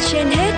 trên 0.00 0.26
hết 0.26 0.52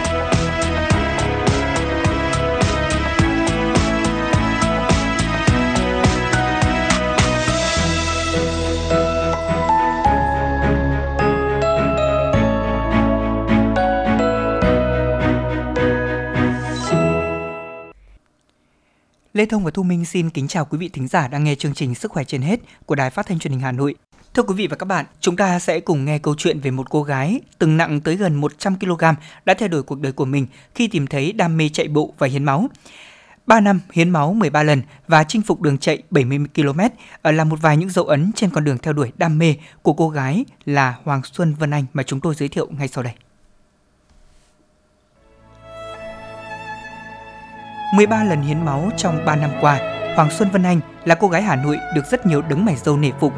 Lê 19.35 19.47
Thông 19.47 19.65
và 19.65 19.71
Thu 19.71 19.83
Minh 19.83 20.05
xin 20.05 20.31
kính 20.31 20.49
chào 20.49 20.65
quý 20.65 20.79
vị 20.79 20.89
thính 20.89 21.09
giả 21.09 21.29
đang 21.29 21.45
nghe 21.45 21.55
chương 21.55 21.75
trình 21.75 21.95
Sức 21.95 22.11
khỏe 22.11 22.25
trên 22.25 22.43
hết 22.43 22.61
của 22.87 22.95
Đài 22.95 23.11
Phát 23.11 23.27
thanh 23.27 23.39
Truyền 23.39 23.53
hình 23.53 23.61
Hà 23.61 23.73
Nội. 23.73 23.95
Thưa 24.35 24.43
quý 24.43 24.55
vị 24.55 24.67
và 24.67 24.77
các 24.77 24.87
bạn, 24.87 25.05
chúng 25.21 25.37
ta 25.37 25.59
sẽ 25.59 25.81
cùng 25.81 26.05
nghe 26.05 26.19
câu 26.19 26.35
chuyện 26.39 26.61
về 26.61 26.71
một 26.71 26.91
cô 26.91 27.03
gái 27.03 27.41
từng 27.59 27.77
nặng 27.77 28.01
tới 28.01 28.17
gần 28.17 28.35
100 28.35 28.79
kg 28.79 29.05
đã 29.45 29.55
thay 29.55 29.69
đổi 29.69 29.83
cuộc 29.83 30.01
đời 30.01 30.13
của 30.13 30.25
mình 30.25 30.47
khi 30.75 30.89
tìm 30.89 31.07
thấy 31.07 31.33
đam 31.33 31.57
mê 31.57 31.69
chạy 31.73 31.89
bộ 31.89 32.15
và 32.19 32.27
hiến 32.27 32.45
máu. 32.45 32.69
3 33.47 33.61
năm 33.61 33.81
hiến 33.93 34.11
máu 34.11 34.33
13 34.33 34.63
lần 34.63 34.83
và 35.09 35.25
chinh 35.25 35.43
phục 35.43 35.61
đường 35.61 35.79
chạy 35.79 36.03
70 36.11 36.39
km 36.55 36.81
là 37.23 37.45
một 37.45 37.63
vài 37.63 37.77
những 37.77 37.91
dấu 37.91 38.05
ấn 38.05 38.31
trên 38.37 38.51
con 38.51 38.65
đường 38.65 38.79
theo 38.79 38.93
đuổi 38.93 39.13
đam 39.17 39.39
mê 39.39 39.55
của 39.83 39.93
cô 39.93 40.09
gái 40.09 40.45
là 40.65 40.95
Hoàng 41.05 41.23
Xuân 41.33 41.55
Vân 41.55 41.71
Anh 41.71 41.85
mà 41.93 42.03
chúng 42.03 42.21
tôi 42.21 42.35
giới 42.35 42.49
thiệu 42.49 42.69
ngay 42.79 42.89
sau 42.89 43.05
đây. 43.05 43.15
13 47.95 48.25
lần 48.25 48.43
hiến 48.43 48.65
máu 48.65 48.91
trong 48.97 49.25
3 49.25 49.37
năm 49.37 49.51
qua, 49.61 49.79
Hoàng 50.17 50.31
Xuân 50.31 50.49
Vân 50.51 50.63
Anh 50.63 50.81
là 51.05 51.15
cô 51.15 51.29
gái 51.29 51.43
Hà 51.43 51.57
Nội 51.57 51.79
được 51.95 52.03
rất 52.11 52.27
nhiều 52.27 52.43
đứng 52.43 52.65
mày 52.65 52.77
dâu 52.77 52.97
nể 52.97 53.11
phục 53.21 53.33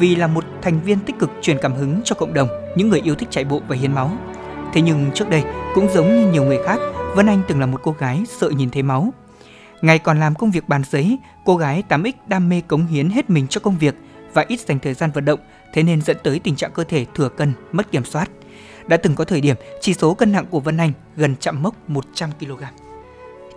vì 0.00 0.16
là 0.16 0.26
một 0.26 0.44
thành 0.62 0.80
viên 0.80 0.98
tích 0.98 1.18
cực 1.18 1.30
truyền 1.42 1.58
cảm 1.62 1.74
hứng 1.74 2.00
cho 2.04 2.14
cộng 2.14 2.34
đồng, 2.34 2.48
những 2.76 2.88
người 2.88 3.00
yêu 3.00 3.14
thích 3.14 3.28
chạy 3.30 3.44
bộ 3.44 3.60
và 3.68 3.76
hiến 3.76 3.92
máu. 3.92 4.10
Thế 4.72 4.82
nhưng 4.82 5.10
trước 5.14 5.30
đây, 5.30 5.42
cũng 5.74 5.88
giống 5.94 6.16
như 6.16 6.32
nhiều 6.32 6.44
người 6.44 6.58
khác, 6.64 6.78
Vân 7.14 7.26
Anh 7.26 7.42
từng 7.48 7.60
là 7.60 7.66
một 7.66 7.80
cô 7.82 7.94
gái 7.98 8.22
sợ 8.28 8.50
nhìn 8.50 8.70
thấy 8.70 8.82
máu. 8.82 9.12
Ngày 9.82 9.98
còn 9.98 10.20
làm 10.20 10.34
công 10.34 10.50
việc 10.50 10.68
bàn 10.68 10.82
giấy, 10.90 11.18
cô 11.44 11.56
gái 11.56 11.82
8X 11.88 12.12
đam 12.26 12.48
mê 12.48 12.62
cống 12.68 12.86
hiến 12.86 13.10
hết 13.10 13.30
mình 13.30 13.46
cho 13.48 13.60
công 13.60 13.78
việc 13.78 13.94
và 14.34 14.44
ít 14.48 14.60
dành 14.60 14.78
thời 14.78 14.94
gian 14.94 15.10
vận 15.10 15.24
động, 15.24 15.40
thế 15.72 15.82
nên 15.82 16.02
dẫn 16.02 16.16
tới 16.22 16.38
tình 16.38 16.56
trạng 16.56 16.72
cơ 16.72 16.84
thể 16.84 17.06
thừa 17.14 17.28
cân, 17.28 17.52
mất 17.72 17.92
kiểm 17.92 18.04
soát. 18.04 18.30
Đã 18.86 18.96
từng 18.96 19.14
có 19.14 19.24
thời 19.24 19.40
điểm 19.40 19.56
chỉ 19.80 19.94
số 19.94 20.14
cân 20.14 20.32
nặng 20.32 20.46
của 20.50 20.60
Vân 20.60 20.76
Anh 20.76 20.92
gần 21.16 21.34
chạm 21.40 21.62
mốc 21.62 21.90
100 21.90 22.30
kg. 22.40 22.89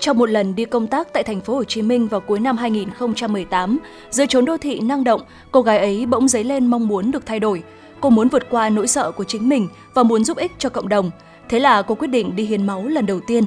Trong 0.03 0.17
một 0.17 0.29
lần 0.29 0.55
đi 0.55 0.65
công 0.65 0.87
tác 0.87 1.13
tại 1.13 1.23
thành 1.23 1.41
phố 1.41 1.55
Hồ 1.55 1.63
Chí 1.63 1.81
Minh 1.81 2.07
vào 2.07 2.21
cuối 2.21 2.39
năm 2.39 2.57
2018, 2.57 3.79
giữa 4.09 4.25
chốn 4.25 4.45
đô 4.45 4.57
thị 4.57 4.79
năng 4.79 5.03
động, 5.03 5.21
cô 5.51 5.61
gái 5.61 5.77
ấy 5.77 6.05
bỗng 6.05 6.27
dấy 6.27 6.43
lên 6.43 6.65
mong 6.65 6.87
muốn 6.87 7.11
được 7.11 7.25
thay 7.25 7.39
đổi. 7.39 7.63
Cô 7.99 8.09
muốn 8.09 8.27
vượt 8.27 8.49
qua 8.49 8.69
nỗi 8.69 8.87
sợ 8.87 9.11
của 9.11 9.23
chính 9.23 9.49
mình 9.49 9.67
và 9.93 10.03
muốn 10.03 10.23
giúp 10.23 10.37
ích 10.37 10.51
cho 10.57 10.69
cộng 10.69 10.89
đồng. 10.89 11.11
Thế 11.49 11.59
là 11.59 11.81
cô 11.81 11.95
quyết 11.95 12.07
định 12.07 12.35
đi 12.35 12.45
hiến 12.45 12.67
máu 12.67 12.87
lần 12.87 13.05
đầu 13.05 13.19
tiên. 13.19 13.43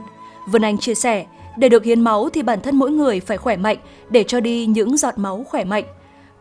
Vân 0.46 0.62
Anh 0.62 0.78
chia 0.78 0.94
sẻ, 0.94 1.26
để 1.56 1.68
được 1.68 1.84
hiến 1.84 2.00
máu 2.00 2.28
thì 2.28 2.42
bản 2.42 2.60
thân 2.60 2.76
mỗi 2.76 2.90
người 2.90 3.20
phải 3.20 3.36
khỏe 3.36 3.56
mạnh 3.56 3.76
để 4.10 4.24
cho 4.24 4.40
đi 4.40 4.66
những 4.66 4.96
giọt 4.96 5.18
máu 5.18 5.44
khỏe 5.48 5.64
mạnh. 5.64 5.84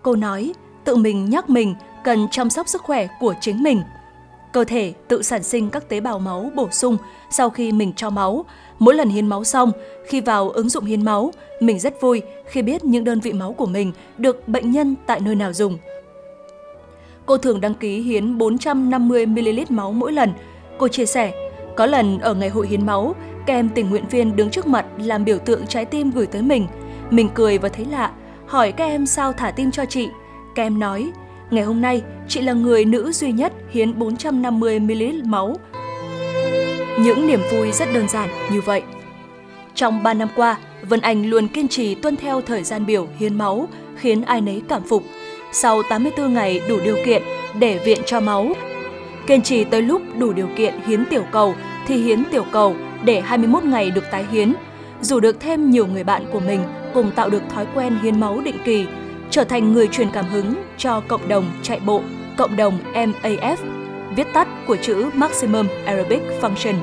Cô 0.01 0.15
nói, 0.15 0.53
tự 0.83 0.95
mình 0.95 1.29
nhắc 1.29 1.49
mình 1.49 1.75
cần 2.03 2.27
chăm 2.31 2.49
sóc 2.49 2.67
sức 2.67 2.81
khỏe 2.81 3.07
của 3.19 3.33
chính 3.41 3.63
mình. 3.63 3.81
Cơ 4.55 4.63
thể 4.63 4.93
tự 5.07 5.21
sản 5.21 5.43
sinh 5.43 5.69
các 5.69 5.89
tế 5.89 5.99
bào 5.99 6.19
máu 6.19 6.51
bổ 6.55 6.69
sung 6.71 6.97
sau 7.29 7.49
khi 7.49 7.71
mình 7.71 7.93
cho 7.95 8.09
máu 8.09 8.45
Mỗi 8.79 8.95
lần 8.95 9.09
hiến 9.09 9.27
máu 9.27 9.43
xong, 9.43 9.71
khi 10.07 10.21
vào 10.21 10.49
ứng 10.49 10.69
dụng 10.69 10.85
hiến 10.85 11.05
máu, 11.05 11.31
mình 11.59 11.79
rất 11.79 12.01
vui 12.01 12.21
khi 12.45 12.61
biết 12.61 12.85
những 12.85 13.03
đơn 13.03 13.19
vị 13.19 13.33
máu 13.33 13.53
của 13.53 13.65
mình 13.65 13.91
được 14.17 14.47
bệnh 14.47 14.71
nhân 14.71 14.95
tại 15.05 15.19
nơi 15.19 15.35
nào 15.35 15.53
dùng. 15.53 15.77
Cô 17.25 17.37
thường 17.37 17.61
đăng 17.61 17.73
ký 17.73 18.01
hiến 18.01 18.37
450ml 18.37 19.65
máu 19.69 19.91
mỗi 19.91 20.11
lần. 20.11 20.33
Cô 20.77 20.87
chia 20.87 21.05
sẻ, 21.05 21.33
có 21.75 21.85
lần 21.85 22.19
ở 22.19 22.33
ngày 22.33 22.49
hội 22.49 22.67
hiến 22.67 22.85
máu, 22.85 23.15
kèm 23.45 23.69
tình 23.69 23.89
nguyện 23.89 24.07
viên 24.09 24.35
đứng 24.35 24.49
trước 24.49 24.67
mặt 24.67 24.85
làm 24.97 25.25
biểu 25.25 25.37
tượng 25.37 25.67
trái 25.67 25.85
tim 25.85 26.11
gửi 26.11 26.25
tới 26.25 26.41
mình. 26.41 26.67
Mình 27.09 27.29
cười 27.33 27.57
và 27.57 27.69
thấy 27.69 27.85
lạ, 27.85 28.11
hỏi 28.47 28.71
các 28.71 28.85
em 28.85 29.05
sao 29.05 29.33
thả 29.33 29.51
tim 29.51 29.71
cho 29.71 29.85
chị. 29.85 30.09
Các 30.55 30.63
em 30.63 30.79
nói, 30.79 31.11
ngày 31.51 31.63
hôm 31.63 31.81
nay 31.81 32.01
chị 32.27 32.41
là 32.41 32.53
người 32.53 32.85
nữ 32.85 33.11
duy 33.11 33.31
nhất 33.31 33.53
hiến 33.71 33.99
450ml 33.99 35.25
máu 35.25 35.57
những 36.99 37.27
niềm 37.27 37.39
vui 37.51 37.71
rất 37.71 37.93
đơn 37.93 38.07
giản 38.07 38.29
như 38.51 38.61
vậy. 38.61 38.81
Trong 39.75 40.03
3 40.03 40.13
năm 40.13 40.27
qua, 40.35 40.57
Vân 40.81 41.01
Anh 41.01 41.29
luôn 41.29 41.47
kiên 41.47 41.67
trì 41.67 41.95
tuân 41.95 42.15
theo 42.15 42.41
thời 42.41 42.63
gian 42.63 42.85
biểu 42.85 43.07
hiến 43.19 43.37
máu, 43.37 43.67
khiến 43.95 44.21
ai 44.21 44.41
nấy 44.41 44.61
cảm 44.69 44.83
phục. 44.83 45.03
Sau 45.51 45.83
84 45.89 46.33
ngày 46.33 46.61
đủ 46.69 46.79
điều 46.83 46.97
kiện 47.05 47.23
để 47.59 47.79
viện 47.85 47.99
cho 48.05 48.19
máu, 48.19 48.53
kiên 49.27 49.41
trì 49.41 49.63
tới 49.63 49.81
lúc 49.81 50.01
đủ 50.17 50.33
điều 50.33 50.47
kiện 50.55 50.73
hiến 50.87 51.05
tiểu 51.05 51.23
cầu 51.31 51.55
thì 51.87 51.95
hiến 51.95 52.23
tiểu 52.31 52.45
cầu 52.51 52.75
để 53.03 53.21
21 53.21 53.63
ngày 53.63 53.91
được 53.91 54.03
tái 54.11 54.25
hiến. 54.31 54.53
Dù 55.01 55.19
được 55.19 55.39
thêm 55.39 55.71
nhiều 55.71 55.87
người 55.87 56.03
bạn 56.03 56.25
của 56.31 56.39
mình 56.39 56.63
cùng 56.93 57.11
tạo 57.15 57.29
được 57.29 57.41
thói 57.49 57.65
quen 57.75 57.97
hiến 58.01 58.19
máu 58.19 58.41
định 58.41 58.57
kỳ, 58.65 58.85
trở 59.31 59.43
thành 59.43 59.73
người 59.73 59.87
truyền 59.87 60.09
cảm 60.13 60.25
hứng 60.25 60.53
cho 60.77 61.01
cộng 61.07 61.27
đồng 61.27 61.45
chạy 61.63 61.79
bộ, 61.79 62.01
cộng 62.37 62.55
đồng 62.55 62.79
MAF 62.93 63.57
viết 64.15 64.27
tắt 64.33 64.47
của 64.67 64.75
chữ 64.75 65.09
Maximum 65.13 65.67
Arabic 65.85 66.21
Function, 66.41 66.75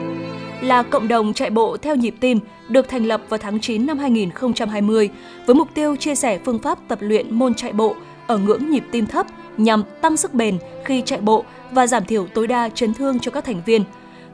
là 0.61 0.83
cộng 0.83 1.09
đồng 1.09 1.35
chạy 1.35 1.51
bộ 1.51 1.77
theo 1.77 1.97
nhịp 1.97 2.15
tim 2.21 2.39
được 2.69 2.89
thành 2.89 3.07
lập 3.07 3.23
vào 3.29 3.39
tháng 3.39 3.61
9 3.61 3.87
năm 3.87 3.99
2020 3.99 5.11
với 5.47 5.55
mục 5.55 5.69
tiêu 5.75 5.97
chia 5.97 6.15
sẻ 6.15 6.39
phương 6.45 6.59
pháp 6.59 6.79
tập 6.89 6.99
luyện 7.03 7.35
môn 7.35 7.55
chạy 7.55 7.73
bộ 7.73 7.97
ở 8.27 8.39
ngưỡng 8.39 8.71
nhịp 8.71 8.85
tim 8.91 9.07
thấp 9.07 9.27
nhằm 9.57 9.83
tăng 10.01 10.17
sức 10.17 10.35
bền 10.35 10.59
khi 10.85 11.03
chạy 11.07 11.21
bộ 11.21 11.45
và 11.71 11.87
giảm 11.87 12.05
thiểu 12.05 12.27
tối 12.35 12.47
đa 12.47 12.69
chấn 12.69 12.95
thương 12.95 13.21
cho 13.21 13.31
các 13.31 13.45
thành 13.45 13.63
viên. 13.67 13.85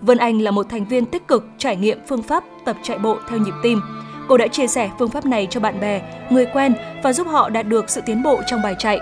Vân 0.01 0.19
Anh 0.19 0.43
là 0.43 0.51
một 0.51 0.67
thành 0.69 0.85
viên 0.85 1.05
tích 1.05 1.29
cực 1.29 1.47
trải 1.59 1.77
nghiệm 1.77 1.99
phương 2.09 2.23
pháp 2.23 2.45
tập 2.65 2.77
chạy 2.83 2.99
bộ 2.99 3.19
theo 3.29 3.39
nhịp 3.39 3.55
tim. 3.63 3.81
Cô 4.29 4.37
đã 4.37 4.47
chia 4.47 4.67
sẻ 4.67 4.91
phương 4.99 5.11
pháp 5.11 5.27
này 5.27 5.47
cho 5.51 5.61
bạn 5.61 5.81
bè, 5.81 6.03
người 6.31 6.47
quen 6.47 6.75
và 7.03 7.13
giúp 7.13 7.27
họ 7.27 7.49
đạt 7.49 7.67
được 7.67 7.91
sự 7.91 8.01
tiến 8.07 8.23
bộ 8.23 8.41
trong 8.47 8.63
bài 8.63 8.75
chạy. 8.79 9.01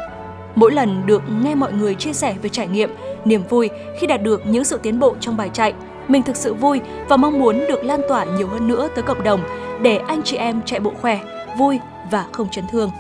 Mỗi 0.54 0.72
lần 0.72 1.06
được 1.06 1.22
nghe 1.42 1.54
mọi 1.54 1.72
người 1.72 1.94
chia 1.94 2.12
sẻ 2.12 2.34
về 2.42 2.48
trải 2.48 2.69
nghiệm, 2.69 2.91
niềm 3.25 3.42
vui 3.48 3.70
khi 4.00 4.06
đạt 4.06 4.22
được 4.22 4.47
những 4.47 4.65
sự 4.65 4.78
tiến 4.82 4.98
bộ 4.98 5.16
trong 5.20 5.36
bài 5.36 5.50
chạy, 5.53 5.75
mình 6.09 6.22
thực 6.22 6.36
sự 6.36 6.54
vui 6.54 6.81
và 7.09 7.16
mong 7.16 7.38
muốn 7.38 7.65
được 7.69 7.84
lan 7.84 8.00
tỏa 8.09 8.25
nhiều 8.25 8.48
hơn 8.48 8.69
nữa 8.69 8.88
tới 8.94 9.03
cộng 9.03 9.22
đồng 9.22 9.41
để 9.82 9.97
anh 9.97 10.22
chị 10.22 10.36
em 10.36 10.60
chạy 10.65 10.81
bộ 10.81 10.92
khỏe, 11.00 11.20
vui 11.59 11.78
và 12.10 12.26
không 12.32 12.48
chấn 12.50 12.65
thương. 12.72 12.91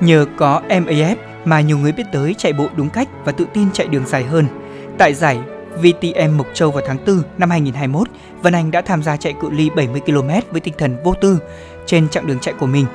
Nhờ 0.00 0.26
có 0.36 0.62
MAF 0.68 1.16
mà 1.44 1.60
nhiều 1.60 1.78
người 1.78 1.92
biết 1.92 2.04
tới 2.12 2.34
chạy 2.38 2.52
bộ 2.52 2.66
đúng 2.76 2.88
cách 2.88 3.08
và 3.24 3.32
tự 3.32 3.46
tin 3.52 3.72
chạy 3.72 3.86
đường 3.86 4.06
dài 4.06 4.24
hơn. 4.24 4.46
Tại 4.98 5.14
giải 5.14 5.38
VTM 5.76 6.36
Mộc 6.36 6.46
Châu 6.54 6.70
vào 6.70 6.82
tháng 6.86 6.98
4 7.06 7.22
năm 7.38 7.50
2021, 7.50 8.08
Vân 8.42 8.52
Anh 8.52 8.70
đã 8.70 8.80
tham 8.80 9.02
gia 9.02 9.16
chạy 9.16 9.34
cự 9.40 9.50
ly 9.50 9.70
70 9.76 10.00
km 10.06 10.28
với 10.50 10.60
tinh 10.60 10.74
thần 10.78 10.96
vô 11.04 11.14
tư. 11.14 11.38
Trên 11.86 12.08
chặng 12.08 12.26
đường 12.26 12.38
chạy 12.38 12.54
của 12.60 12.66
mình, 12.66 12.86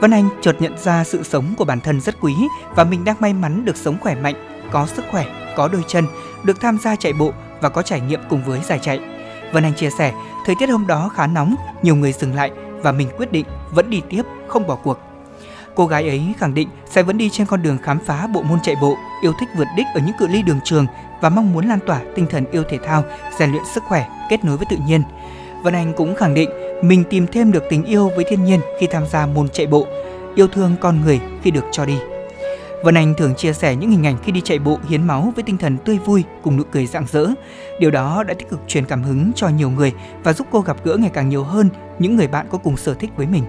Vân 0.00 0.10
Anh 0.10 0.28
chợt 0.42 0.56
nhận 0.60 0.78
ra 0.78 1.04
sự 1.04 1.22
sống 1.22 1.54
của 1.58 1.64
bản 1.64 1.80
thân 1.80 2.00
rất 2.00 2.14
quý 2.20 2.34
và 2.76 2.84
mình 2.84 3.04
đang 3.04 3.16
may 3.20 3.32
mắn 3.32 3.64
được 3.64 3.76
sống 3.76 3.96
khỏe 4.00 4.14
mạnh, 4.14 4.34
có 4.70 4.86
sức 4.86 5.04
khỏe, 5.10 5.26
có 5.56 5.68
đôi 5.68 5.84
chân, 5.86 6.04
được 6.44 6.60
tham 6.60 6.78
gia 6.78 6.96
chạy 6.96 7.12
bộ 7.12 7.32
và 7.60 7.68
có 7.68 7.82
trải 7.82 8.00
nghiệm 8.00 8.20
cùng 8.28 8.44
với 8.44 8.60
giải 8.60 8.78
chạy. 8.82 9.00
Vân 9.52 9.64
Anh 9.64 9.74
chia 9.74 9.90
sẻ, 9.98 10.12
thời 10.46 10.54
tiết 10.58 10.68
hôm 10.68 10.86
đó 10.86 11.10
khá 11.14 11.26
nóng, 11.26 11.54
nhiều 11.82 11.96
người 11.96 12.12
dừng 12.12 12.34
lại 12.34 12.50
và 12.82 12.92
mình 12.92 13.08
quyết 13.16 13.32
định 13.32 13.46
vẫn 13.70 13.90
đi 13.90 14.02
tiếp, 14.10 14.22
không 14.48 14.66
bỏ 14.66 14.74
cuộc. 14.74 14.98
Cô 15.74 15.86
gái 15.86 16.08
ấy 16.08 16.34
khẳng 16.38 16.54
định 16.54 16.68
sẽ 16.86 17.02
vẫn 17.02 17.18
đi 17.18 17.30
trên 17.30 17.46
con 17.46 17.62
đường 17.62 17.78
khám 17.82 17.98
phá 18.06 18.26
bộ 18.26 18.42
môn 18.42 18.60
chạy 18.60 18.76
bộ, 18.80 18.96
yêu 19.22 19.32
thích 19.40 19.48
vượt 19.56 19.66
đích 19.76 19.86
ở 19.94 20.00
những 20.06 20.16
cự 20.18 20.26
ly 20.26 20.42
đường 20.42 20.60
trường 20.64 20.86
và 21.20 21.28
mong 21.28 21.52
muốn 21.52 21.66
lan 21.66 21.78
tỏa 21.86 22.00
tinh 22.14 22.26
thần 22.26 22.44
yêu 22.50 22.62
thể 22.68 22.78
thao, 22.78 23.04
rèn 23.38 23.50
luyện 23.50 23.62
sức 23.74 23.82
khỏe, 23.88 24.08
kết 24.30 24.44
nối 24.44 24.56
với 24.56 24.66
tự 24.70 24.76
nhiên. 24.86 25.02
Vân 25.62 25.74
Anh 25.74 25.92
cũng 25.96 26.14
khẳng 26.14 26.34
định 26.34 26.50
mình 26.82 27.04
tìm 27.10 27.26
thêm 27.26 27.52
được 27.52 27.64
tình 27.70 27.84
yêu 27.84 28.10
với 28.16 28.24
thiên 28.24 28.44
nhiên 28.44 28.60
khi 28.80 28.86
tham 28.86 29.06
gia 29.06 29.26
môn 29.26 29.48
chạy 29.48 29.66
bộ, 29.66 29.86
yêu 30.34 30.48
thương 30.48 30.76
con 30.80 31.00
người 31.00 31.20
khi 31.42 31.50
được 31.50 31.64
cho 31.72 31.86
đi. 31.86 31.98
Vân 32.84 32.94
Anh 32.94 33.14
thường 33.14 33.34
chia 33.34 33.52
sẻ 33.52 33.76
những 33.76 33.90
hình 33.90 34.06
ảnh 34.06 34.16
khi 34.24 34.32
đi 34.32 34.40
chạy 34.40 34.58
bộ 34.58 34.78
hiến 34.88 35.06
máu 35.06 35.32
với 35.34 35.44
tinh 35.44 35.58
thần 35.58 35.78
tươi 35.78 35.98
vui 35.98 36.24
cùng 36.42 36.56
nụ 36.56 36.62
cười 36.72 36.86
rạng 36.86 37.06
rỡ. 37.12 37.26
Điều 37.80 37.90
đó 37.90 38.22
đã 38.22 38.34
tích 38.34 38.50
cực 38.50 38.60
truyền 38.68 38.84
cảm 38.84 39.02
hứng 39.02 39.32
cho 39.36 39.48
nhiều 39.48 39.70
người 39.70 39.92
và 40.24 40.32
giúp 40.32 40.46
cô 40.50 40.60
gặp 40.60 40.76
gỡ 40.84 40.96
ngày 40.96 41.10
càng 41.14 41.28
nhiều 41.28 41.44
hơn 41.44 41.68
những 41.98 42.16
người 42.16 42.28
bạn 42.28 42.46
có 42.50 42.58
cùng 42.58 42.76
sở 42.76 42.94
thích 42.94 43.10
với 43.16 43.26
mình. 43.26 43.44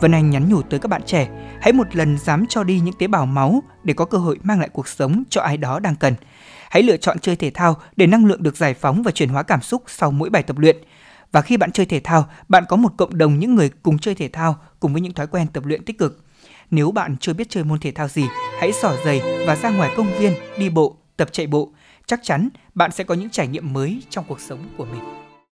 Vân 0.00 0.12
Anh 0.12 0.30
nhắn 0.30 0.48
nhủ 0.48 0.62
tới 0.62 0.80
các 0.80 0.88
bạn 0.88 1.02
trẻ, 1.06 1.28
hãy 1.60 1.72
một 1.72 1.96
lần 1.96 2.18
dám 2.18 2.46
cho 2.48 2.64
đi 2.64 2.80
những 2.80 2.94
tế 2.98 3.06
bào 3.06 3.26
máu 3.26 3.62
để 3.84 3.94
có 3.94 4.04
cơ 4.04 4.18
hội 4.18 4.38
mang 4.42 4.60
lại 4.60 4.68
cuộc 4.68 4.88
sống 4.88 5.22
cho 5.30 5.40
ai 5.40 5.56
đó 5.56 5.78
đang 5.80 5.96
cần. 5.96 6.14
Hãy 6.70 6.82
lựa 6.82 6.96
chọn 6.96 7.18
chơi 7.18 7.36
thể 7.36 7.50
thao 7.50 7.76
để 7.96 8.06
năng 8.06 8.26
lượng 8.26 8.42
được 8.42 8.56
giải 8.56 8.74
phóng 8.74 9.02
và 9.02 9.10
chuyển 9.10 9.28
hóa 9.28 9.42
cảm 9.42 9.62
xúc 9.62 9.82
sau 9.86 10.10
mỗi 10.10 10.30
bài 10.30 10.42
tập 10.42 10.58
luyện. 10.58 10.76
Và 11.32 11.40
khi 11.40 11.56
bạn 11.56 11.72
chơi 11.72 11.86
thể 11.86 12.00
thao, 12.00 12.28
bạn 12.48 12.64
có 12.68 12.76
một 12.76 12.92
cộng 12.96 13.18
đồng 13.18 13.38
những 13.38 13.54
người 13.54 13.70
cùng 13.82 13.98
chơi 13.98 14.14
thể 14.14 14.28
thao 14.28 14.56
cùng 14.80 14.92
với 14.92 15.02
những 15.02 15.14
thói 15.14 15.26
quen 15.26 15.46
tập 15.52 15.66
luyện 15.66 15.84
tích 15.84 15.98
cực. 15.98 16.24
Nếu 16.70 16.90
bạn 16.90 17.16
chưa 17.20 17.32
biết 17.32 17.50
chơi 17.50 17.64
môn 17.64 17.78
thể 17.78 17.92
thao 17.92 18.08
gì, 18.08 18.24
hãy 18.60 18.72
xỏ 18.72 18.96
giày 19.04 19.22
và 19.46 19.56
ra 19.56 19.70
ngoài 19.70 19.90
công 19.96 20.18
viên, 20.18 20.32
đi 20.58 20.70
bộ, 20.70 20.96
tập 21.16 21.28
chạy 21.32 21.46
bộ. 21.46 21.72
Chắc 22.06 22.20
chắn 22.22 22.48
bạn 22.74 22.90
sẽ 22.90 23.04
có 23.04 23.14
những 23.14 23.30
trải 23.30 23.46
nghiệm 23.46 23.72
mới 23.72 24.02
trong 24.10 24.24
cuộc 24.28 24.40
sống 24.40 24.68
của 24.76 24.84
mình. 24.84 25.27